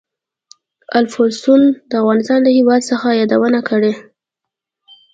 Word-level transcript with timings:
الفونستون 0.99 1.61
د 1.89 1.91
افغانستان 2.01 2.39
له 2.45 2.51
هېواد 2.57 2.81
څخه 2.91 3.07
یادونه 3.21 3.59
کړې. 3.69 3.93